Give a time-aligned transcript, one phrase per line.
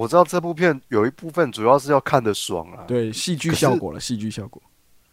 [0.00, 4.62] 我知道这部片有一部分主要是要看的爽啊，对，戏剧效果了，戏剧效果。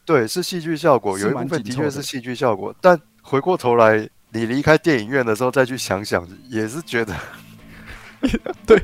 [0.06, 7.14] 对，是戏剧效果，有一部分的的确是戏剧效果，但回过头来，你离开电影院的时候再去想想，也是觉得
[8.66, 8.82] 对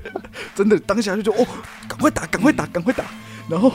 [0.53, 1.47] 真的当下就觉得哦，
[1.87, 3.05] 赶快打，赶快打，赶快打，
[3.49, 3.71] 然后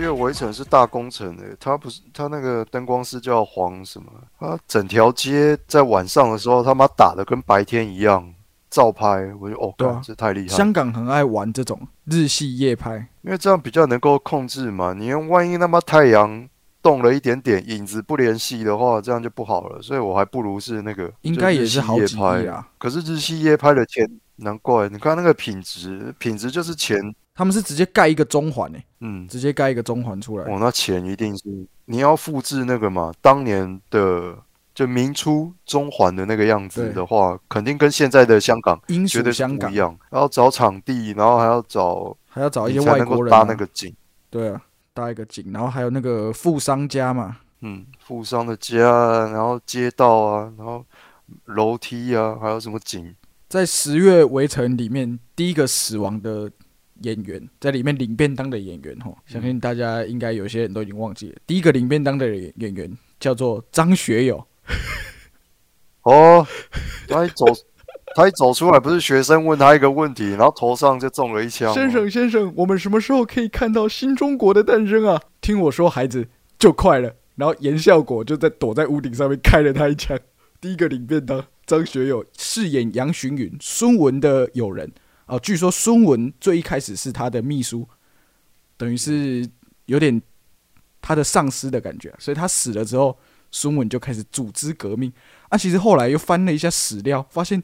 [0.00, 8.32] 月围城是大工程的，他不是他那个灯光师叫黄什么，他整条街在晚上的时候他妈打的跟白天一样，
[8.70, 14.92] 照拍，我就哦，对啊这太厉害了，香港很爱玩这种日系夜拍，因为这样比较能够控制嘛。
[14.92, 16.48] 你用万一他妈太阳
[16.82, 19.82] 动了一点点，影子不联系的话，这样就不好了。
[19.82, 22.46] 所以我还不如是那个，应该也是好夜拍。
[22.46, 22.66] 啊。
[22.78, 26.98] 可是日系夜拍的钱，难怪你看那个品质，品质就是钱，
[27.40, 30.44] 他们是直接盖一个中环诶、欸嗯，直接盖一个中环出来。
[30.44, 31.44] 哦，那钱一定是
[31.86, 34.36] 你要复制那个嘛，当年的
[34.74, 39.98] 就明初中环的那个样子的话，肯定跟现在的香港英属绝对是香港不一样。
[40.10, 43.96] 然后找场地，然后还要找还要找一些外国人、才能够搭啊，那个景。
[44.28, 44.60] 对啊，
[44.92, 50.84] 搭一个景，然后还有那个富商家嘛，嗯，富商的家啊，然后街道啊，然后
[51.46, 53.14] 楼梯啊，还有什么景？
[53.48, 56.52] 在十月围城里面第一个死亡的
[57.00, 61.36] 演员，在里面领便当的演员吼，相信大家应该有些人都已经忘记了。
[61.46, 64.46] 第一个领便当的演演员叫做张学友，
[66.02, 66.46] 哦，
[67.08, 67.46] 他一走，
[68.14, 71.72] 他一走出来，不是学生问他一个问题，然后头上就中了一枪。
[71.72, 75.20] 先生先生，我们什么时候可以看到新中国的诞生啊？
[75.40, 76.28] 听我说，孩子，
[76.58, 77.14] 就快了。
[77.36, 80.18] 然后严效果就在躲在屋顶上面开了他一枪。
[80.60, 84.92] 第一个领便当，张学友饰演杨巡云，孙文的友人
[85.30, 87.88] 啊、据说孙文最一开始是他的秘书，
[88.76, 89.48] 等于是
[89.86, 90.20] 有点
[91.00, 93.16] 他的上司的感觉啊、所以他死了之后，
[93.50, 95.12] 孙文就开始组织革命。
[95.48, 97.62] 啊，其实后来又翻了一下史料，发现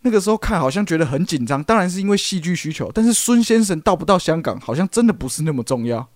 [0.00, 6.08] 那个时候看好像觉得很紧张，当然是因为戏剧需求，但是孙先生到不到香港，好像真的不是那么重要，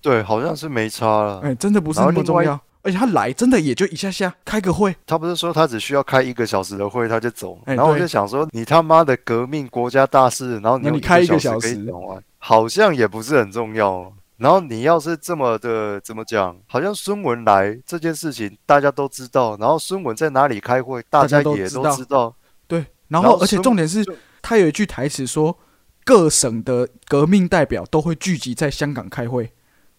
[0.00, 1.40] 对，好像是没差了。
[1.40, 2.60] 哎、真的不是那么重要。
[2.88, 14.12] 而且他来真的也就一下下开个会，他不是说他只需要开一个小时的会他就走，哎然后我就想说，你他妈的革命国家大事，然后你你开一一个小时可以时讲完，好像也不是很重要哦。
[14.38, 22.34] 然后你要是这么的怎么讲，好像孙文来这件事情大家都知道，然后孙文在哪里开会，大大家家也都都知道。
[22.66, 24.02] 对，然后而且重点是
[24.40, 25.58] 他有一句台词说，
[26.04, 29.52] 各省的革命代表都会聚集在香港开会。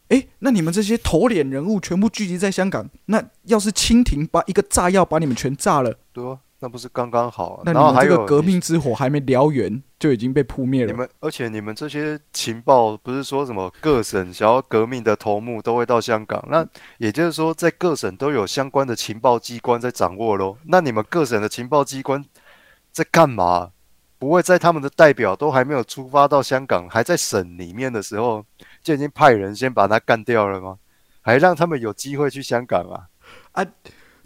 [0.10, 7.62] 诶，那你们这些头脸人物全部聚集在香港，那要是清廷把一个炸药把你们全炸了，对啊，那不是刚刚好啊？
[7.66, 10.92] 那你这个革命之火还没燎原，就已经被扑灭了。
[10.92, 16.68] 你们，而且你们这些情报不是说什么各省想要革命的头目都会到香港，那
[16.98, 20.58] 也就是说在各省都有相关的情报机关在掌握喽。
[20.66, 22.26] 那你们各省的情报机关
[22.92, 23.70] 在干嘛？
[24.20, 28.46] 不会在他们的代表都还没有出发到香港，还在省里面的时候，
[28.84, 30.78] 就已经派人先把他干掉了吗？
[31.22, 33.08] 还让他们有机会去香港啊？
[33.54, 33.66] 啊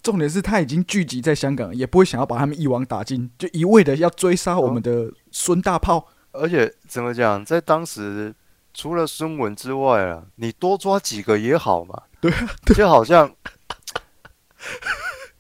[0.02, 6.06] 重点是他已经聚集在香港，也不会想要把他们一网打尽，就一味的要追杀我们的孙大炮。
[6.34, 8.34] 而且怎么讲，在当时
[8.74, 12.02] 除了孙文之外啊，你多抓几个也好嘛。
[12.20, 13.34] 对啊，就好像，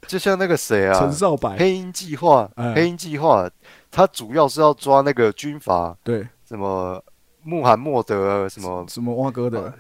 [0.08, 3.50] 就像那个谁啊陈，少白，黑鹰计划，哎黑鹰计划，
[3.96, 7.00] 它主要是要抓那个军阀，对，什么
[7.44, 9.72] 穆罕默德，什么什么蛙哥的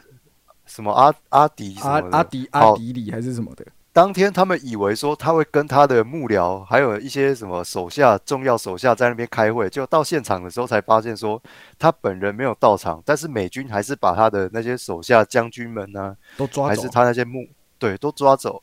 [0.67, 2.09] 什么阿阿迪什阿么。
[2.11, 11.41] 阿迪阿迪里还是什么的，当天他们以为说他会跟他的幕僚，还有一些什么手下、重要手下在那边开会，就到现场的时候才发现说
[11.79, 16.89] 他本人没有到场，但是美军还是把他的那些手下将军们呢、还是都抓走。
[16.89, 17.47] 他那些幕
[17.79, 18.61] 对都抓走，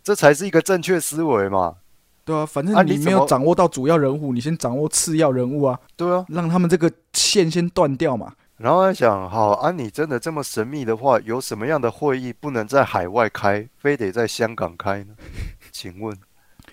[0.00, 1.74] 这才是一个正确思维嘛。
[2.24, 8.32] 对啊，反正啊你没有掌握到主要人物，你先掌握次要人物啊，对啊，让他们这个线先断掉嘛。
[8.58, 15.14] 然后在想，好啊，你真的这么神秘的话，有什么样的会议不能在海外开，非得在香港开呢？
[15.72, 16.16] 请问，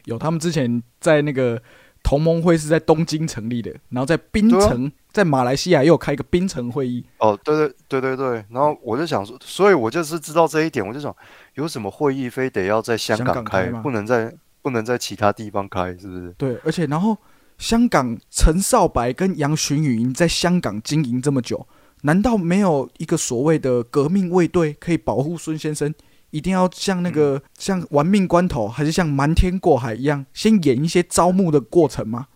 [0.05, 1.59] 有他们之前在那个
[2.03, 7.03] 同盟会是在东京成立的，然后在槟城，在马来西亚又有开一个槟城会议。
[7.17, 11.15] 哦，对对对对对，然后我就想说，所以我就是知道这一点，我就想，
[11.55, 14.31] 有什么会议非得要在香香港开，港开吗不能在
[14.69, 16.33] 不能在其他地方开，是不是？
[16.37, 17.17] 对，而且然后
[17.57, 21.67] 香港陈少白跟杨寻云在香港经营这么久，
[22.03, 25.93] 难道没有一个所谓的革命卫队可以保护孙先生？
[26.31, 32.27] 一定要像那个、像玩命关头，还是像瞒天过海一样，先演一些招募的过程吗？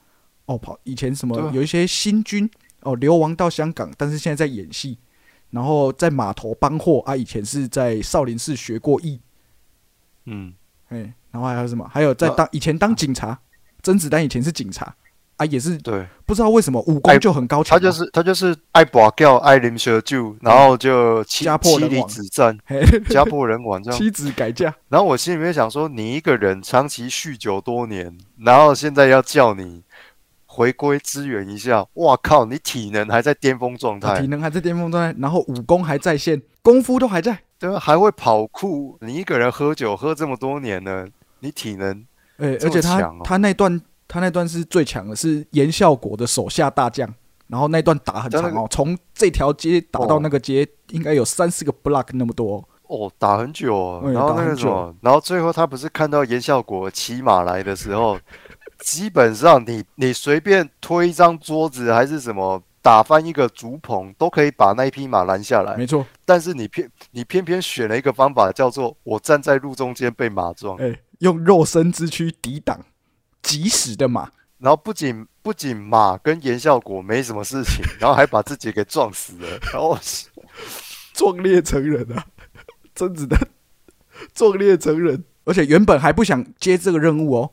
[0.46, 2.50] 哦，跑以前什么、有一些新军
[2.82, 4.98] 哦，流亡到香港，但是现在在演戏，
[5.52, 9.22] 然后在码头帮货啊，以前是在少林寺学过艺，
[10.26, 10.56] 嗯，
[10.94, 11.90] 哎，然后还有什么？
[11.92, 13.38] 还有在当以前当警察，
[13.82, 14.94] 甄子丹以前是警察
[15.38, 17.76] 啊，也是对，不知道为什么武功哎就很高强。
[17.76, 22.56] 啊、他就是他就是爱拔掉爱啉烧酒，然后就妻家破妻离子散，
[23.10, 24.00] 家破人亡这样。
[24.00, 29.82] 妻子改嫁，然后我心里面想说，你一个人长期酗酒多年，然后现在要叫你
[30.54, 34.22] 回归支援一下，哇靠，你体能还在巅峰状态。
[34.22, 37.40] 体，能还在巅峰状态，然后武功还在线，功夫都还在。
[37.60, 37.80] 对吧？
[37.80, 41.08] 还会跑酷，你一个人喝酒喝这么多年了，
[41.40, 42.06] 你体能
[42.36, 47.08] 哎、而且他、他那段他那段是最强的，是严孝国的手下大将，
[47.48, 52.58] 然后那段打很长哦，从这条街打到哦那个街，应该有三四个 block 那么多
[52.88, 58.20] 哦、哦打很久、然后那个什么，然后最后他不是看到严孝国骑马来的时候，
[58.84, 62.62] 基本上你你随便推一张桌子还是什么。
[62.84, 72.78] 打翻一个竹棚都可以把那一匹马拦下来，没错，但是你偏你偏偏选了一个方法，叫做我站在路中间被马撞，哎、用肉身之躯抵挡
[73.42, 79.98] 急驶的马，然后不仅不仅马跟严孝国没什么事情， 然后还把自己给撞死了，然后
[81.14, 82.26] 壮烈成人啊！
[82.94, 83.40] 甄子丹
[84.34, 87.52] 壮烈成人，而且原本还不想接这个任务哦，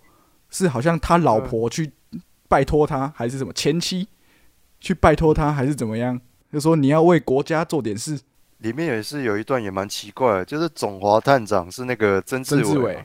[0.51, 1.93] 是好像他老婆去
[2.49, 4.09] 拜托他，还是什么前妻
[4.81, 6.21] 去拜托他，还是怎么样？
[6.53, 8.19] 就说你要为国家做点事。
[8.59, 13.03] 里面也是有一段也蛮奇怪的，就是总华探长是那个曾志伟，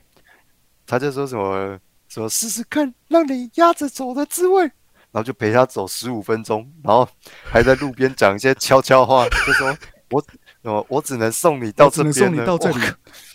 [0.85, 4.71] 他就说什么什么试试看，让你压着走的滋味，然
[5.13, 7.07] 后就陪他走十五分钟，然后
[7.43, 9.77] 还在路边讲一些悄悄话，就说
[10.09, 10.21] 我
[10.63, 12.85] 我我只能送你到这边了，送你到这里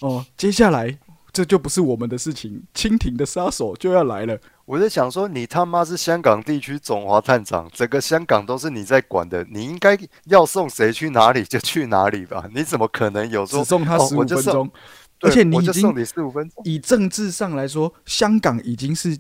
[0.01, 0.23] 哦。
[0.37, 0.99] 接下来
[1.32, 4.38] 这就不是我们的事情，蜻蜓的杀手就要来了。
[4.65, 12.49] 我在想说，你他妈是香港地区总华探长，整个香港都是你在管的，你应该要送谁去哪里就去哪里吧？
[12.55, 14.71] 你怎么可能有说只送他哦十五分钟，
[15.19, 19.19] 对而且你已经送你十五分钟，以政治上来说，香港已经是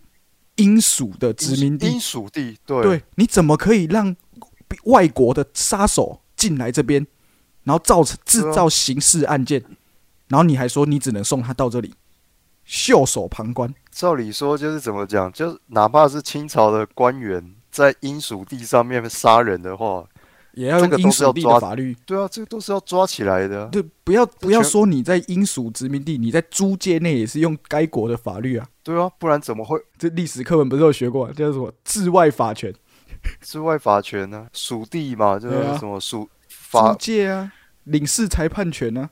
[0.56, 1.88] 英属的殖民地。
[1.88, 2.82] 英，属地，对。
[2.82, 4.14] 对，你怎么可以让
[4.84, 7.06] 外国的杀手进来这边，
[7.64, 9.64] 然后造成制造刑事案件，
[10.28, 11.92] 然后你还说你只能送他到这里，
[12.70, 13.74] 袖手旁观？
[13.90, 20.04] 照理说就是怎么讲，就是哪怕是清朝的官员在英属地上面杀人的话，
[20.52, 21.96] 也要用英属的法律。
[22.06, 23.68] 对啊，这个都是要抓起来的啊。
[23.72, 28.64] 对，不要不要说你在英属殖民地，你在租界内也是用该国的法律啊。
[28.84, 32.72] 对啊，不然怎么会这历史课本不是有学过啊，叫什么治外法权？
[33.40, 34.46] 治外法权呢？
[34.52, 37.52] 属地嘛，就是什么属租法，界啊，
[37.82, 39.10] 领事裁判权啊，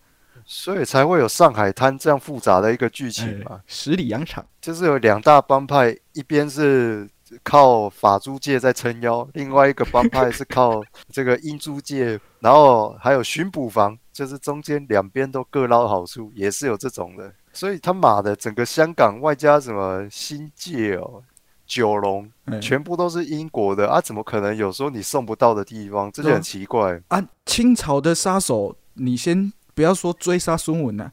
[0.50, 3.60] 所以才会有上海滩这样复杂的一个剧情嘛哎。
[3.66, 4.44] 十里洋场。
[4.62, 7.06] 就是有两大帮派，一边是
[7.42, 17.30] 靠法租界在撑腰，另外一个帮派是靠这个英租界，然后还有巡捕房，就是中间两边都各捞好处，也是有这种的。
[17.52, 21.22] 所以他妈的，整个香港外加什么新界哦、
[21.66, 26.10] 九龙，哎全部都是英国的啊，怎么可能有时候你送不到的地方？
[26.10, 26.98] 这就很奇怪。
[27.08, 31.12] 啊，清朝的杀手，你先不要说追杀孙文啊，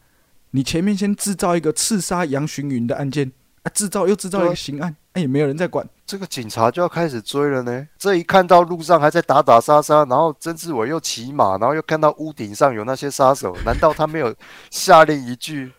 [0.50, 3.32] 你前面先制造一个刺杀杨巡云的案件
[3.62, 5.88] 啊，制造又制造一个刑案，哎、也没有人在管。
[6.04, 7.88] 这个警察就要开始追了呢。
[8.00, 14.34] 这一看到路上还在打打杀杀，然后曾志伟又骑马，然后又看到屋顶上有那些杀手，难道他没有
[14.72, 15.72] 下令一句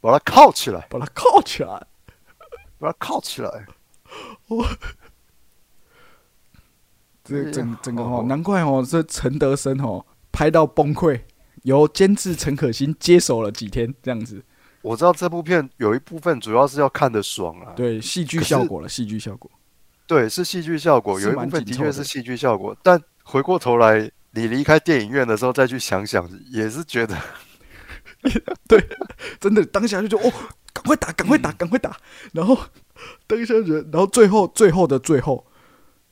[0.00, 1.86] 把他铐起来，把他铐起来。
[2.78, 3.66] 把他铐起来？
[7.22, 11.20] 这哎呀整整个哦，难怪哦，这陈德生哦拍到崩溃，
[11.62, 14.42] 由监制陈可辛接手了几天这样子，
[14.82, 19.50] 我知道这部片有一部分主要是要看的爽啊，对，戏剧效果了，戏剧效果。
[20.06, 27.16] 对，是戏剧效果，有一部分的的确是戏剧效果，但回过头来，你离开电影院的时候再去想想，也是觉得
[28.68, 28.84] 对
[29.40, 30.32] 真的当下就觉得哦，
[30.72, 31.96] 赶快打，赶快打，赶快打。
[32.32, 32.58] 然后
[33.26, 35.46] 当下觉得，然后最后最后的最后，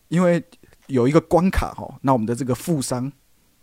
[0.09, 0.42] 因为
[0.87, 3.11] 有一个关卡哈，那我们的这个富商，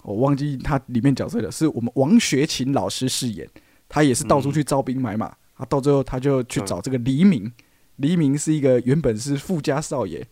[0.07, 3.47] 我忘记他里面角色了，是我们王学勤老师饰演，
[3.89, 7.51] 他也是到处去招兵买马，啊，到最后他就去找这个黎明，
[7.97, 10.25] 黎明是一个原本是富家少爷，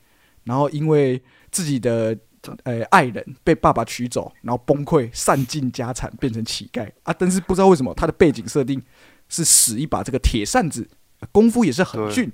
[0.46, 2.18] 然后因为自己的。
[2.64, 7.12] 呃，爱人被爸爸娶走，然后崩溃，散尽家产，变成乞丐啊！
[7.18, 8.80] 但是不知道为什么他的背景设定
[9.28, 10.88] 是使一把这个铁扇子，
[11.32, 12.32] 功夫也是很对逊，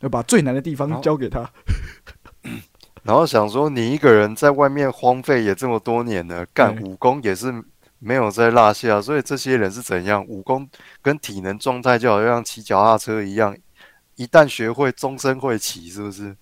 [0.00, 1.50] 要把最难的地方交给他。
[3.02, 7.52] 然后想说，你一个人在外面荒废也这么多年了，干武功也是
[7.98, 10.24] 没有在落下，所以这些人是怎样？
[10.26, 10.68] 武功
[11.00, 13.56] 跟体能状态就好像骑脚踏车一样，
[14.16, 16.36] 一旦学会，终身会骑，是不是？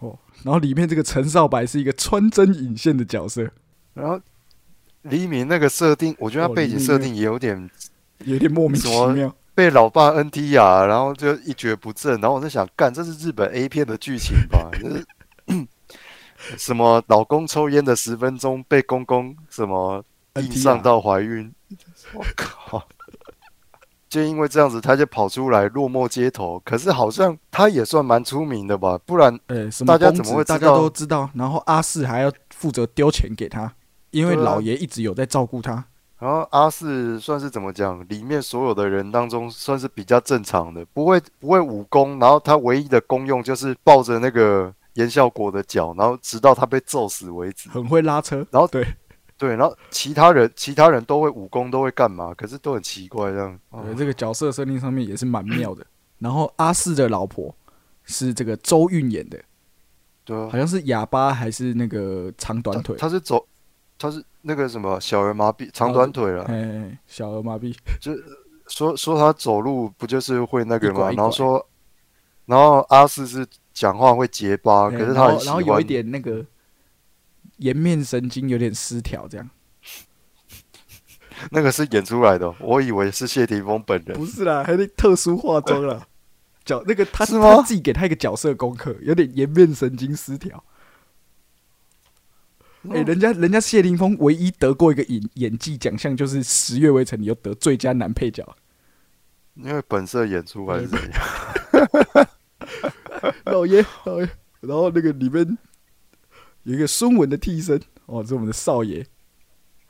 [0.00, 3.50] 哦，然后里面这个陈少白是一个穿针引线的角色，
[3.94, 4.20] 然后
[5.02, 7.70] 黎明那个设定，我觉得他哦背景设定也有点
[8.24, 9.34] 有点莫名其妙。
[9.54, 12.20] 被老爸 NT 啊，然后就一蹶不振。
[12.20, 14.70] 然后我在想，干这是日本 A 片的剧情吧？
[14.80, 15.04] 就是
[16.56, 20.02] 什么老公抽烟的十分钟被公公什么
[20.36, 21.52] 硬上到怀孕，
[22.14, 22.82] 我 靠！
[24.08, 26.58] 就因为这样子，他就跑出来落寞街头。
[26.64, 28.96] 可是好像他也算蛮出名的吧？
[29.04, 29.38] 不然
[29.86, 33.70] 大家怎么会知道都知道，然后阿四还要负责丢钱给他，
[34.10, 35.84] 因为老爷一直有在照顾他。
[36.18, 38.02] 然后阿四算是怎么讲？
[38.08, 42.18] 里面所有的人当中算是比较正常的，不会不会武功。
[42.18, 47.70] 然后他唯一的功用就是抱着那个严孝国的脚，然后直到他被揍死为止。
[47.70, 48.84] 很会拉车，然后对，
[49.36, 52.34] 对，然后其他人其他人都会武功，都会干嘛？
[52.34, 53.56] 可是都很奇怪这样。
[53.70, 55.86] 哦呃，这个角色设定上面也是蛮妙的。
[56.18, 57.54] 然后阿四的老婆
[58.02, 59.38] 是这个周韵演的，
[60.24, 63.46] 对啊好，像是哑巴还是那个长短腿，他是走，
[63.96, 66.42] 他是那个什么小儿麻痹、长短腿了。
[66.44, 68.12] 哎，小儿麻痹，就
[68.66, 70.94] 说说他走路不就是会那个吗？
[70.94, 71.66] 一拐一拐然后说，
[72.46, 73.46] 然后阿四是
[73.78, 76.44] 讲话会结巴，哎可是他然后有一点那个
[77.58, 79.48] 颜面神经有点失调，这样
[81.52, 84.18] 那个是演出来的哦，我以为是谢霆锋本人。
[84.18, 86.04] 不是啦，还得特殊化妆啦。
[86.64, 90.64] 角那个他是吗他自己给他一个角色功课，有点颜面神经失调。
[92.90, 98.56] 哎、人家人家谢霆锋唯一得过一个演演技奖项，就是《十月围城》你又得最佳男配角。
[99.54, 102.28] 因为本色演出还是怎样？
[103.44, 104.28] 老爷，老爷，
[104.60, 105.58] 然后那个里面
[106.64, 109.04] 有一个孙文的替身，哦，这是我们的少爷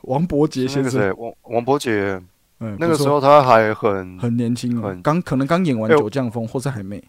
[0.03, 1.15] 王伯杰先生。
[1.19, 2.21] 王王伯杰，
[2.61, 7.03] 嗯，那个时候他还很很年轻哦很，刚可能刚演完哎《九降风》，或是还没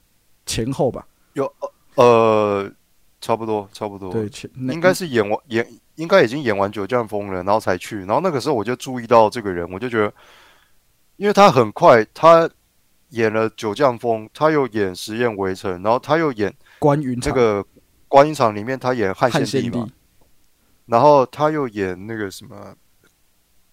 [0.45, 1.05] 前后吧？
[1.33, 1.51] 有
[1.95, 2.71] 呃，
[3.21, 7.99] 差不多差不多，对，前应该是演完演，应该已经演完《九降风》了，然后才去。
[7.99, 10.13] 然后那个时候我就注意到这个人，我就觉得，
[11.17, 12.49] 因为他很快，他
[13.09, 17.65] 演了《九降风》，他又演《实验围城》，然后他又演关云长这个
[18.07, 19.91] 观音场里面他演汉汉献帝嘛帝，，
[20.85, 22.75] 然后他又演那个什么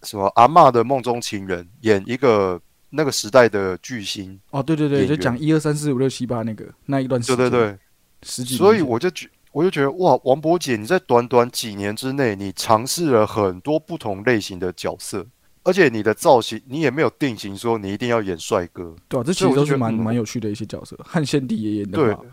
[0.03, 7.79] 什么阿嬷的梦中情人，演一个那个时代的巨星，哦，对对对，就讲一二三四五六七八那个那一段时间，对对对，
[8.23, 15.27] 十几，所以我就觉我就觉得哇，王博姐你在短短几年之内，你尝试了很多不同类型的角色，
[15.67, 20.97] 而且你的造型你也没有定型说你一定要演帅哥，对啊，这其实都是蛮我就觉得嗯蛮有趣的一些角色。
[21.05, 22.15] 汉献帝也演的对。
[22.15, 22.25] 好，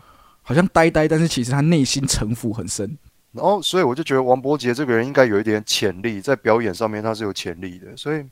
[0.42, 2.96] 好像呆呆，但是其实他内心城府很深。
[3.32, 8.24] 然后，所以我就觉得王伯杰这个人应该有一点潜力，在表演上面他是有潜力的，所以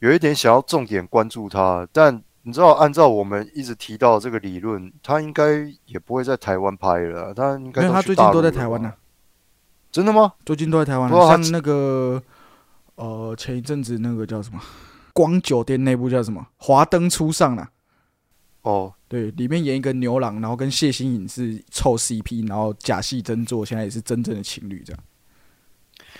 [0.00, 1.88] 有一点想要重点关注他。
[1.90, 8.92] 但你知道，按照我们一直提到这个理论，他应该也不会在台湾拍了啊，他应该因为，他最近都在台湾呢、
[9.90, 10.34] 真的吗？
[10.44, 12.22] 最近都在台湾像那个
[13.00, 14.60] 呃，前一阵子那个叫什么
[15.14, 17.70] 光酒店那部叫什么《华灯初上》啦，
[18.60, 25.02] 哦，对，里面演一个牛郎，然后跟谢欣颖是凑 CP，然后假戏真做，现在也是真正的情侣这样。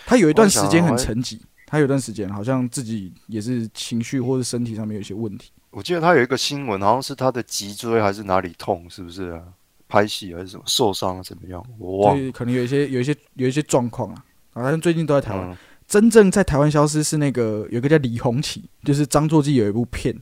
[0.07, 5.53] 他有一段时间很沉寂，他有一段时间好像自己也是情绪或者身体上面有一些问题。
[5.73, 9.43] 我记得他有一个新闻，好像是他的脊椎还是哪里痛，是不是啊？
[9.87, 11.63] 拍戏还是什么受伤了怎么样？
[11.79, 12.33] 我忘了。
[12.33, 14.25] 可能有一些有一些有一些状况啊。
[14.53, 15.57] 好像最近都在台湾，嗯，
[15.91, 20.17] 真正在台湾消失是那个有个叫李红旗，就是张作骥有一部片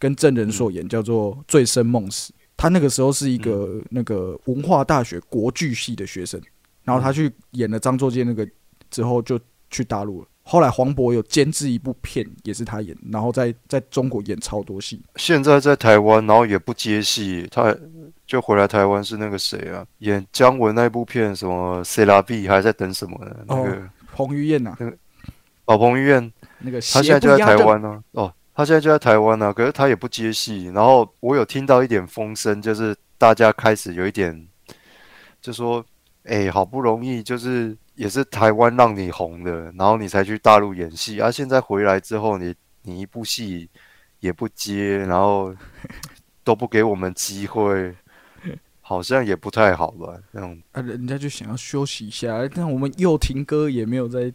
[0.00, 2.32] 跟郑人所演，叫做《醉生梦死》。
[2.56, 6.40] 他那个时候是一个那个文化大学国剧系的学生，
[6.82, 8.44] 然后他去演了张作骥那个
[8.90, 9.38] 之后就
[9.70, 10.26] 去大陆了。
[10.42, 15.00] 后来黄渤有监制一部片，也是他演，然后在在中国演超多戏。
[15.14, 17.72] 现在在台湾，然后也不接戏，他
[18.26, 19.86] 就回来台湾是那个谁啊？
[19.98, 23.36] 演姜文那部片什么《C 拉 B》还在等什么呢？
[23.46, 24.76] 那个彭于晏呐、
[25.64, 30.66] 宝鹏医院，那个他现在就在台湾呢、哦，他现在就在台湾呢、可是他也不接戏。
[30.74, 34.46] 然后我有听到一点风声，就是大家开始有一点，
[35.40, 35.84] 就说，
[36.24, 43.68] 哎、好不容易就是也是台湾让你红的，然后你才去大陆演戏，啊，现在回来之后你你一部戏
[44.20, 45.54] 也不接，然后
[46.44, 47.94] 都不给我们机会。
[48.86, 50.14] 好像也不太好吧？
[50.30, 52.46] 那种啊，人家就想要休息一下。
[52.54, 54.30] 但我们又停歌也没有在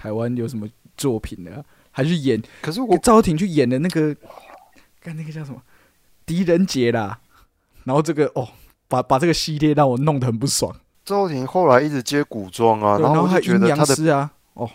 [0.00, 0.66] 台湾有什么
[0.96, 4.16] 作品呢、啊，还去演可是我赵又廷去演的那个，
[4.98, 5.60] 看那个叫什么
[6.24, 7.20] 狄仁杰啦。
[7.84, 8.48] 然后这个哦，
[8.88, 10.74] 把把这个系列让我弄得很不爽。
[11.04, 14.70] 赵婷后来一直接古装啊，然后我还阴阳就觉得他的师啊，哦，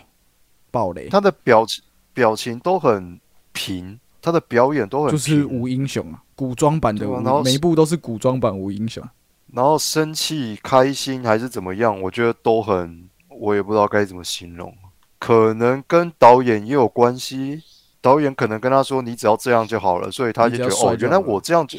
[0.70, 1.82] 暴雷，他的表情
[2.14, 3.18] 表情都很
[3.52, 9.02] 平，他的表演都很就是无英雄啊，古装版的然后每一部都是古装版无英雄。
[9.52, 14.72] 然后生气、开心还是怎么样，我觉得都很，我也不知道该怎么形容。
[15.26, 17.60] 可能跟导演也有关系，
[18.00, 21.76] 导演可能跟他说：“你只要这样就好了。”所以他就觉得：“你只要帅哦，原来我这样就，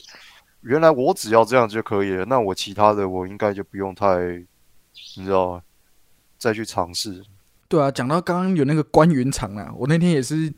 [0.63, 2.25] 原来我只要这样就可以了。
[2.25, 4.17] 那我其他的我应该就不用太，
[5.15, 5.61] 你知道吗？
[6.37, 7.23] 再去尝试。
[7.69, 10.53] 对啊，讲到刚刚有那个关云长啊，我那天也是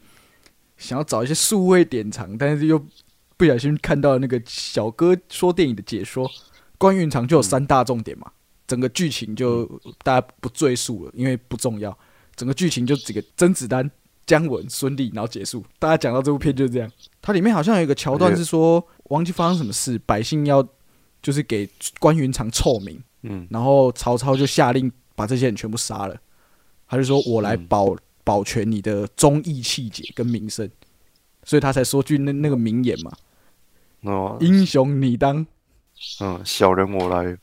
[0.77, 2.83] 想要找一些数位典藏，但是又
[3.37, 6.27] 不小心看到那个小哥说电影的解说，
[6.79, 8.31] 关云长就有三大重点嘛，
[8.65, 11.95] 整个剧情就大家不赘述了，因为不重要，
[12.39, 13.91] 整个剧情就几个甄子丹、
[14.25, 15.61] 姜文、孙俪，然后结束。
[15.77, 16.89] 大家讲到这部片就是这样，
[17.21, 20.65] 它里面好像有一个桥段是说，忘记发生什么事，百姓要
[21.21, 21.69] 就是给
[21.99, 26.15] 关云长臭名，嗯，然后曹操就下令把这些人全部杀了，
[26.87, 27.93] 他就说我来嗯保、
[28.23, 30.71] 保全你的忠义气节跟名声，
[31.43, 33.11] 所以他才说句那那个名言嘛，
[34.03, 34.37] 哦。
[34.39, 35.45] 英雄你当，
[36.21, 37.37] 嗯，小人我来。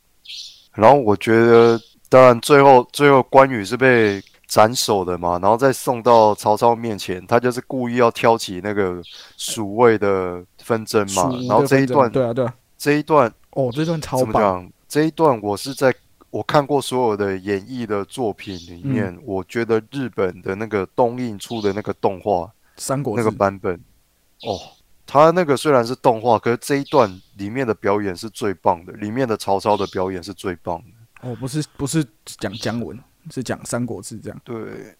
[0.72, 9.02] 然后我觉得，当然最后最后关羽是被斩首的嘛，然后再送到曹操面前，他就是故意要挑起那个
[9.36, 14.72] 蜀魏的纷争嘛然后这一段对啊对啊，这一段哦这段超怎么棒，讲？
[14.88, 15.94] 这一段我是在
[16.30, 23.74] 我看过所有的演绎的作品里面，嗯我觉得日本的那个东映出的那个动画三国那个版本，
[24.42, 24.60] 哦，
[25.06, 31.28] 他那个虽然是动画，可是这一段里面的表演是最棒的，里面的曹操的表演是最棒的。
[31.28, 32.96] 哦不是不是讲姜文，
[33.30, 34.96] 是讲三国志这样，对，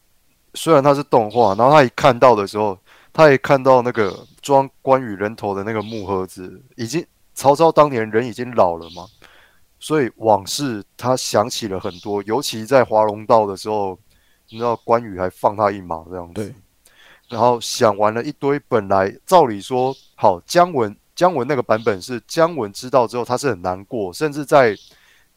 [0.54, 2.78] 虽然它是动画，然后他一看到的时候，
[3.12, 7.04] 他也看到那个装关羽人头的那个木盒子，已经
[7.35, 9.06] 曹操当年人已经老了嘛，
[9.78, 13.99] 所以往事他想起了很多，尤其在华容道的时候，
[14.49, 16.35] 你知道关羽还放他一马这样子。
[16.35, 16.54] 对，
[17.28, 24.76] 然后想完了一堆，本来照理说好姜文姜文那个版本是姜文知道之后他是很难过，甚至在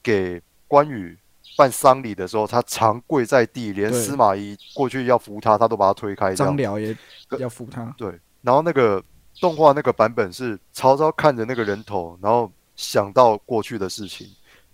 [0.01, 1.17] 给关羽
[1.60, 6.56] 办丧礼的时候，他长跪在地，连司马懿过去要扶他，他都把他推开张。
[6.56, 6.96] 辽也
[7.38, 9.04] 要扶他，对，然后那个
[9.41, 14.26] 动画那个版本是曹操看着那个人头，然后想到过去的事情，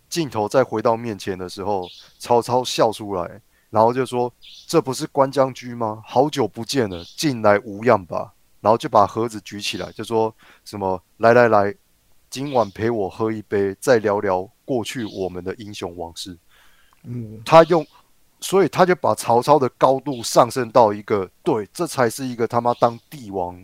[0.07, 1.87] 镜头再回到面前的时候，
[2.19, 4.31] 曹操笑出来，然后就说
[4.69, 6.03] ：“这不是关将军吗？
[6.05, 10.31] 好久不见了，近来无恙吧？”然后就把盒子举起来，就说
[10.63, 11.73] 什么：“来来来，
[12.29, 16.37] 今晚陪我喝一杯，再聊聊过去我们的英雄往事。”
[17.07, 17.85] 嗯，他用，
[18.39, 23.57] 所以他就把曹操的高度上升到一个，对，这才是一个他妈当帝王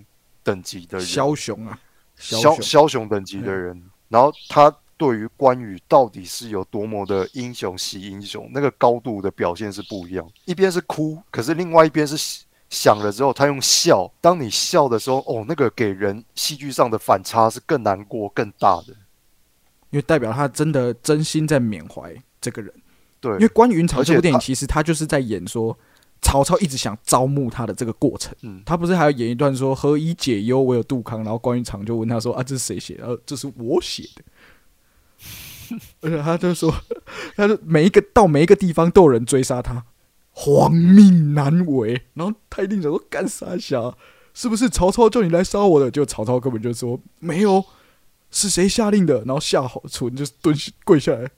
[0.43, 1.79] 等级的人，枭雄啊，
[2.19, 3.81] 枭枭雄，等级的人。
[4.09, 10.29] 然后他对于关羽到底是有多么的英雄惜英雄，那个高度的表现是不一样。
[10.45, 14.11] 一边是哭，可是另外一边是想了之后，他用笑。
[14.19, 18.93] 当你笑的时候，哦，那个给人戏剧上的反差是更难过、更大的。
[19.89, 22.73] 因为代表他真的真心在缅怀这个人。
[23.21, 25.77] 对因为关于云长这部电影，其实他就是在演说
[26.21, 28.35] 曹操一直想招募他的这个过程。
[28.41, 33.05] 嗯他不是还要演一段说何以解忧，唯有杜康，然后关云长就问他说啊，这是谁写的？
[33.05, 34.23] 呃，这是我写的。
[36.01, 36.73] 而且他就说，
[37.35, 39.85] 他就每一个到每一个地方都有人追杀他，
[40.31, 42.01] 皇命难违。
[42.13, 43.97] 然后他一定想说干啥小？
[44.33, 45.89] 是不是曹操叫你来杀我的？
[45.89, 47.63] 就曹操根本就说没有，
[48.31, 49.19] 是谁下令的？
[49.25, 50.53] 然后夏侯淳就蹲
[50.83, 51.29] 跪下来，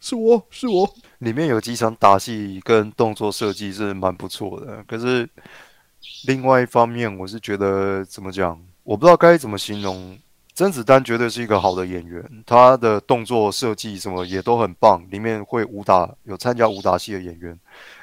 [0.00, 0.88] 是我是我。
[1.18, 5.28] 里面有几场打戏跟动作设计是蛮不错的，可是
[6.26, 10.18] 另外一方面，我是觉得怎么讲，我不知道该怎么形容。
[10.54, 17.58] 甄子丹绝对是一个好的演员，他的动作设计什么也都很棒，里面会武打有参加武打戏的演员，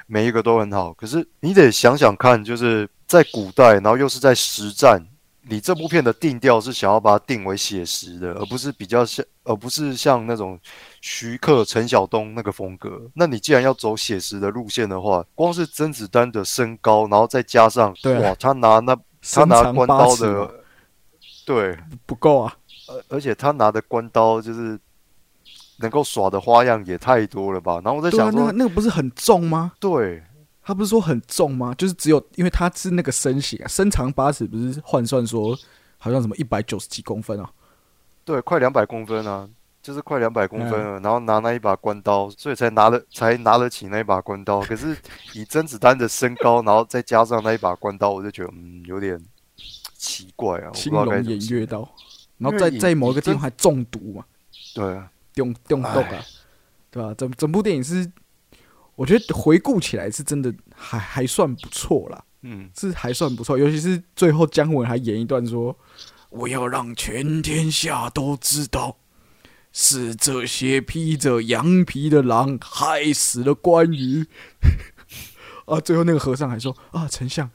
[0.06, 0.92] 每一个都很好。
[0.92, 5.04] 可是你得想想看，就是在古代，然后又是在实战，
[5.48, 10.58] 你这部片的定调是想要把它定为写实的，而不是比较像，而不是像那种
[11.00, 13.02] 徐克、陈晓东那个风格。
[13.14, 20.64] 那你既然要走写实的路线的话，光是甄子丹的身高，然后再加上哇，他拿那他拿关刀的，
[21.44, 22.56] 对，不够啊！
[22.88, 24.78] 而而且他拿的关刀就是
[25.78, 27.80] 能够耍的花样也太多了吧？
[27.84, 29.72] 然后我在想说，那个那个不是很重吗？
[29.78, 30.22] 对
[30.64, 31.74] 他不是说很重吗？
[31.76, 35.56] 就是只有因为他是那个身形啊，身长八尺，不是换算说
[35.98, 37.50] 好像什么一百九十几公分啊？
[38.24, 39.46] 对，快两百公分啊，
[39.82, 44.62] 就是快两百公分嗯了，然后拿那一把关刀，所以才拿了才拿得起那一把关刀。
[44.62, 44.96] 可是
[45.34, 49.22] 以甄子丹的身高，然后再加上那一把关刀，我就觉得嗯有点
[49.98, 51.04] 奇怪啊，青龙。
[51.04, 51.86] 偃月刀，
[52.38, 54.24] 然后在在某一个地方还中毒嘛，
[54.74, 56.24] 对啊，中中毒啊，
[56.90, 58.10] 对吧、整整部电影是，
[58.96, 65.76] 我觉得回顾起来是真的还还算不错啦，嗯，是还算不错，尤其是最后姜文还演一段说
[66.30, 68.96] ：“我要让全天下都知道，
[69.72, 74.26] 是这些披着羊皮的狼害死了关羽。
[75.66, 77.50] 啊，最后那个和尚还说啊，丞相，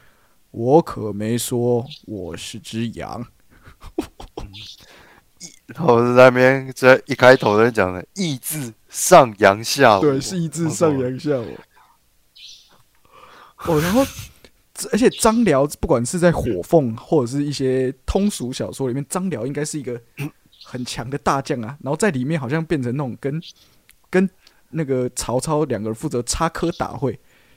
[0.52, 3.26] 我可没说我是只羊。
[5.68, 11.48] 然后在那边这一开头在讲的“义字上扬下我”，对，是一字上扬下我。
[13.66, 14.06] 哦，然后，
[14.92, 20.02] 而且张辽不管是在火凤或者是一些通俗小说里面，张辽应该是一个
[20.64, 21.78] 很强的大将啊。
[21.82, 23.42] 然后在里面好像变成那种跟
[24.10, 24.30] 跟
[24.70, 27.12] 那个曹操两个人负责插科打诨，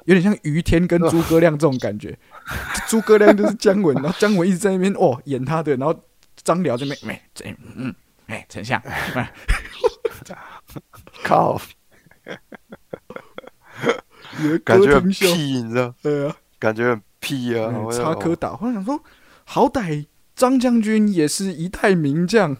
[0.06, 2.18] 有点像于天跟诸葛亮这种感觉。
[2.88, 5.94] 诸葛亮就是姜文，然后姜文一直在那边哦演他的，然后
[6.42, 7.44] 张辽这边没这
[7.76, 7.94] 嗯
[8.26, 8.82] 哎丞相，
[11.22, 11.60] 靠，
[14.64, 15.26] 感觉很屁，
[15.62, 15.94] 你知道？
[16.02, 16.36] 对啊。
[16.58, 17.72] 感觉很屁啊！
[17.90, 19.02] 插科打诨，我想说，
[19.44, 20.06] 好歹
[20.36, 22.56] 张将军也是一代名将，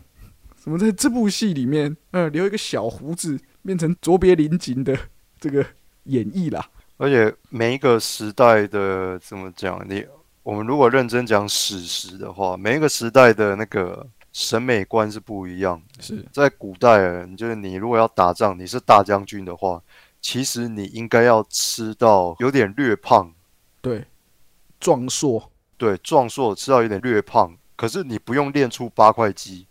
[0.57, 4.99] 怎么在这部戏里面，呃，留一个小胡子，变成卓别林级的
[5.39, 5.65] 这个
[6.05, 6.69] 演绎啦？
[6.97, 9.81] 而且每一个时代的怎么讲？
[9.89, 10.05] 你
[10.43, 16.03] 我们如果认真讲史实的话，每一个时代的那个审美观是不一样的。
[16.03, 16.27] 是。
[16.33, 19.83] 在古代，就是你如果要打仗，你是大将军的话，
[20.21, 23.33] 其实你应该要吃到有点略胖，
[23.81, 24.05] 对，
[24.81, 29.67] 壮硕，对，壮硕吃到有点略胖，可是你不用练出八块肌，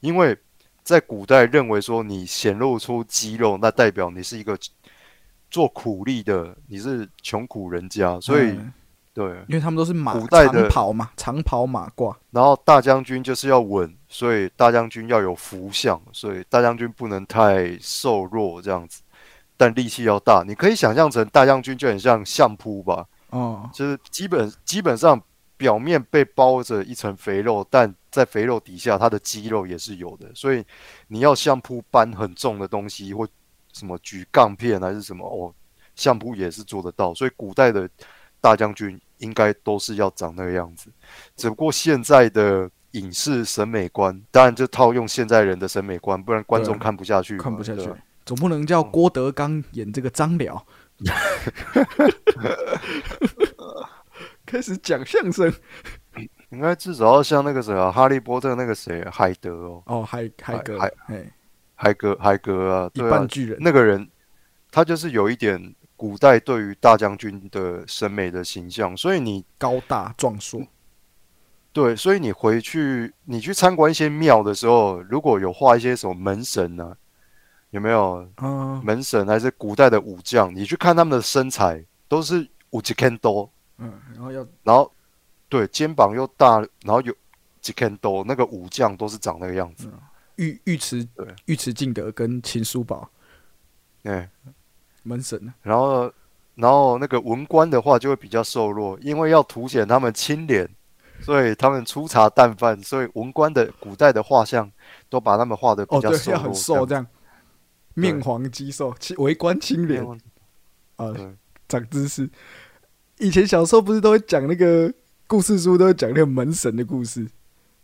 [0.00, 0.38] 因为
[0.82, 4.56] 在古代认为说你显露出肌肉，那代表你是一个
[5.50, 8.72] 做苦力的，你是穷苦人家，所以、嗯。
[9.14, 19.02] 对，因为他们都是马古代的长跑嘛，长跑马褂，然后大将军就是要稳，所以大将军要有福相，所以大将军不能太瘦弱这样子，
[19.56, 20.44] 但力气要大。
[20.46, 25.20] 你可以想象成大将军就很像相扑吧，哦，就是基本基本上
[25.56, 30.30] 表面被包着一层肥肉，但在肥肉底下，它的肌肉也是有的。
[30.32, 30.64] 所以
[31.08, 33.26] 你要相扑搬很重的东西，或
[33.72, 35.52] 什么举杠片还是什么哦，
[35.96, 37.12] 相扑也是做得到。
[37.14, 37.90] 所以古代的
[38.40, 40.88] 大将军应该都是要长那个样子，
[41.34, 42.70] 只不过现在的。
[42.94, 47.88] 影视审美观，当然就套用现在人的审美观，不然观众看不下去嘛，看不下去，
[48.24, 50.66] 总不能叫郭德纲演这个张辽，
[54.44, 55.52] 开始讲相声。
[56.50, 61.32] 应该至少要像那个谁啊，哈利波特那个谁，海德哦，哦，海海格海，哎，
[61.74, 64.08] 海格海格啊，一半巨人，那个人，
[64.70, 70.64] 他就是有一点古代对于大将军的审美的形象，所以你高大壮硕，
[71.74, 76.96] 对，所以你回去你去参观一些庙的时候，如果有画一些什么门神呢、
[77.70, 80.54] 有没有嗯门神还是古代的武将？
[80.54, 84.88] 你去看他们的身材，都是五几 can 多，嗯，然后要然后
[85.48, 87.12] 对肩膀又大，然后有
[87.60, 89.90] 几 can 多，那个武将都是长那个样子。
[90.36, 93.10] 尉尉迟对尉迟敬德跟秦叔宝
[94.04, 94.30] 哎、
[95.02, 96.12] 门神啊，然后
[96.54, 100.70] 然后那个文官的话就会比较瘦弱，因为要凸显他们清廉，
[101.20, 104.70] 所以他们粗茶淡饭，所以文官的古代的画像
[105.08, 107.06] 都把他们画的比较瘦很瘦这样，
[107.94, 110.20] 面黄肌瘦，清为官清廉样。
[110.96, 111.12] 啊，
[111.68, 112.28] 长知识。
[113.18, 114.92] 以前小时候不是都会讲那个
[115.26, 117.26] 故事书，都会讲那个门神的故事，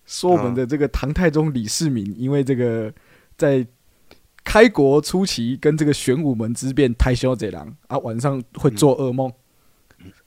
[0.05, 2.93] 说我们的这个唐太宗李世民，因为这个
[3.37, 3.66] 在
[4.45, 9.33] 开国初期跟这个玄武门之变太凶贼狼啊，晚上会做噩梦，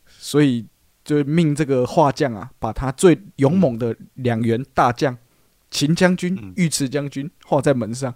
[0.08, 0.66] 所以
[1.04, 5.18] 就命这个画匠啊，把他最勇猛的两员大将
[5.70, 8.14] 秦将军嗯、尉迟将军画在门上，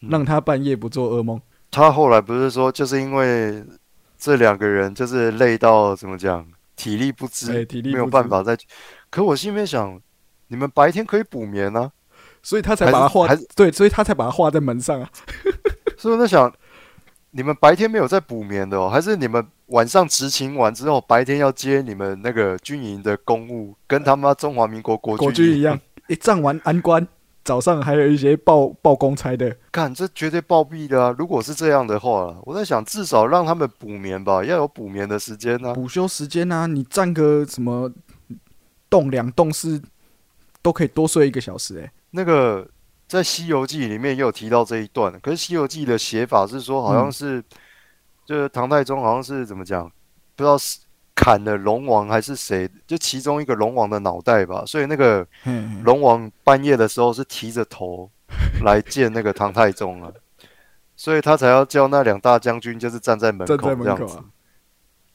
[0.00, 1.40] 嗯让他半夜不做噩梦。
[1.70, 3.64] 他后来不是说，就是因为
[4.18, 8.56] 这两个人就是累到怎么讲，体力不支，哎体力没有办法再。
[9.10, 10.00] 可我心里面想，
[10.48, 11.90] 你们白天可以补眠啊，
[12.42, 15.08] 所以他才把它画对，所以他才把它画在门上啊。
[15.96, 16.52] 所以我在想，
[17.36, 27.04] 你们白天没有在补眠的哦，还是你们晚上执勤完之后，白天要接你们那个军营的公务，跟他妈中华民国国国军军一样， 一站完安官，
[27.42, 29.56] 早上还有一些报报公差的。
[29.72, 31.14] 看，这绝对暴毙的啊！
[31.18, 37.90] 如果是这样的话，我在想，至少让他们补眠吧，要有补眠的时间呢、午休时间啊，你站个什么
[38.88, 39.82] 栋两栋是
[40.62, 42.64] 都可以多睡一个小时、欸，那个
[43.06, 47.42] 在《西游记》里面也有提到这一段，可是《西游记》的写法是说，好像是、
[48.24, 49.86] 就是唐太宗好像是怎么讲，
[50.34, 50.80] 不知道是
[51.14, 55.26] 砍了龙王还是谁，就其中一个龙王的脑袋吧，所以那个
[55.84, 58.10] 龙王半夜的时候是提着头
[58.64, 60.10] 来见那个唐太宗啊，
[60.96, 64.24] 所以他才要叫那两大将军就是站在门口这样子在门口啊。，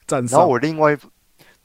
[0.06, 0.46] 站然后。
[0.46, 0.96] 我另外一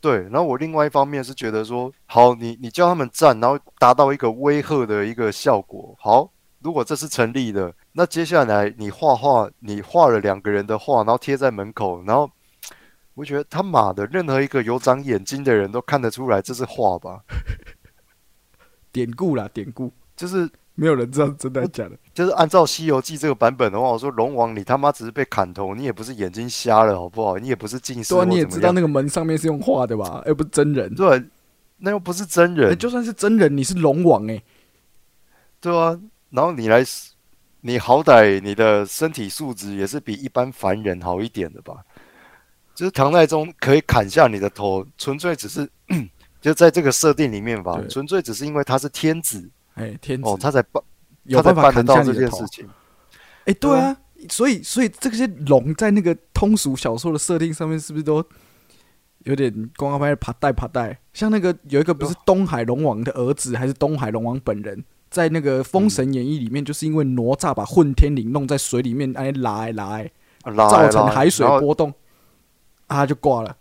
[0.05, 12.29] 对，然后我另外一方面是觉得说，好，你你叫他们站，然后达到一个威吓的一个效果，好，如果这是成立的，那接下来你画画，你画了两个人的画，然后贴在门口，然后
[13.15, 17.23] 我觉得他妈的，任何一个有长眼睛的人都看得出来这是画吧？
[18.93, 21.97] 典故啦，典故，就是没有人知道真的假的。
[22.13, 27.37] 就是按照《西游记》这个版本的话，我说龙王你他妈只是被砍头，你也不是眼睛瞎了好不好？
[27.37, 30.21] 你也不是近视对啊，你也知道那个门上面是用画的吧？
[30.25, 30.93] 而不是真人。
[30.93, 31.23] 对，
[31.77, 34.41] 那又不是真哎，人，就算是真人，你是龙王哎，
[35.59, 35.99] 对啊。
[36.29, 36.83] 然后你来，
[37.61, 41.75] 你好歹你的身体素质也是比一般凡人好一点的吧？
[42.73, 45.69] 就是唐太宗可以砍下你的头，纯粹只是
[46.41, 50.83] 就在这个设定里面吧，纯粹只是因为他是天子哎，天子哦，他才办
[51.23, 52.67] 有办法砍到这件事情。
[53.45, 53.95] 哎，对啊，
[54.29, 58.23] 所以所以这些龙在那个通俗小说的设定上面，是不是都
[59.19, 60.99] 有点光光拍爬带爬带？
[61.13, 70.11] 像那个有一个不是东海龙王的儿子，还是东海龙王本人，在那个《封神演义》里面，就是因为哪吒把混天绫弄在水里面，哎拉哎拉哎，
[70.43, 71.89] 造来拉来成海水波动，
[72.87, 73.55] 啊他就挂了。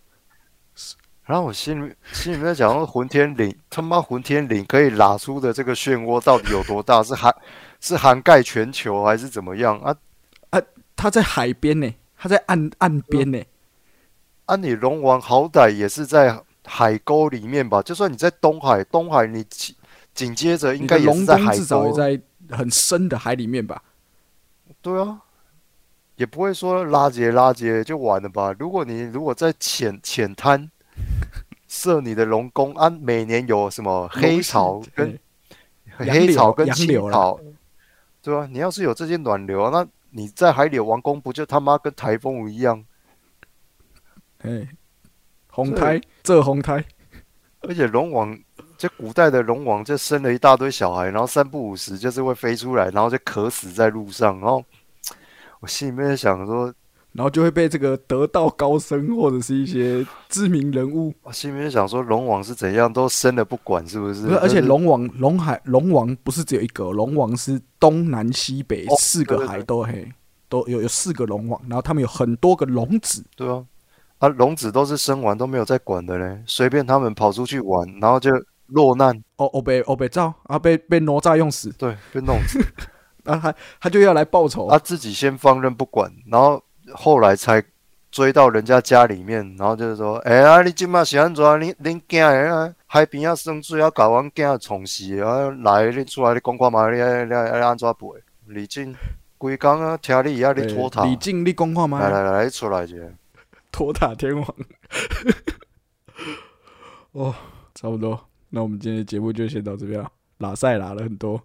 [1.25, 7.03] 然后我心里心里面在讲说，混天绫他妈混天绫可以拉出的这个漩涡到底有多大？
[7.03, 7.35] 是涵
[7.81, 9.97] 是涵盖全球还是怎么样啊？
[10.51, 10.61] 啊
[10.95, 13.43] 他在海边呢，他在岸岸边呢。
[14.45, 17.81] 啊，你龙王好歹也是在海沟里面吧？
[17.81, 19.75] 就算你在东海，东海你紧
[20.13, 22.21] 紧接着应该也是在海沟至少也，在
[22.55, 23.83] 很深的海里面吧？
[24.83, 25.23] 对啊，
[26.17, 28.55] 也不会说拉结拉结就完了吧？
[28.59, 30.71] 如果你如果在浅浅滩
[31.75, 35.19] 设你的龙宫，啊，每年有什么黑潮跟
[35.97, 37.41] 黑潮跟青潮，
[38.23, 42.85] 对啊，你要是有这些暖流，那你在海里的王宫不就他妈跟台风一样？
[44.39, 44.69] 哎，
[45.49, 46.85] 红胎这红胎，
[47.63, 48.39] 而且龙王，
[48.79, 54.39] 这古代的龙王就生了一大堆小孩，然后三不五时就是会飞出来，然后就渴死在路上。
[54.39, 54.65] 然后
[55.59, 56.73] 我心里面想说，
[57.15, 64.23] 然后就会被这个得道高僧或者是一些知名人物，我心里面想说，龙王是怎样都生了不管，是不是？
[64.23, 70.13] 不是，而且龙王龙海龙王不是只有一个，龙王是东南西北哦四个海都黑
[70.49, 73.65] 都有有四个龙王，然后他们有很多个龙子，对啊，
[74.19, 78.31] 啊，龙子都是生完都没有在管的嘞，随便他们跑出去玩，然后就
[78.67, 82.59] 落难，哦哦被哦被照啊被被哪吒用死，对，被弄死。
[83.25, 87.63] 啊他他就要来报仇，他自己先放任不管，然后后来才
[88.11, 91.43] 追到人家家里面，然后就是说，哎、啊，你今嘛是安怎？
[91.61, 98.07] 你恁囝的啊，海边啊生水啊，搞阮囝冲死啊，来你出来你讲看嘛，你你你你安怎赔？
[98.47, 98.95] 李靖
[99.39, 101.99] 规工啊，听你啊，你哎拖塔，李靖你讲话吗？
[101.99, 102.97] 来来来，来出来一下。
[103.73, 104.55] 托塔天王。
[107.13, 107.35] 哦，
[107.75, 108.21] 差不多。
[108.51, 111.43] 那我们今天的节目就先到这边了，拉赛拉了很多，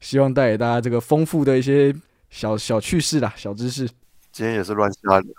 [0.00, 1.94] 希望带给大家这个丰富的一些
[2.30, 3.88] 小小趣事啦、小知识。
[4.30, 5.32] 今天也是乱瞎聊，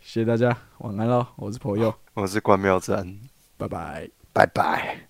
[0.00, 1.26] 谢谢大家，晚安喽！
[1.36, 3.20] 我是朋友，我是关妙珍，
[3.56, 4.08] 拜拜。
[4.32, 5.05] 拜拜。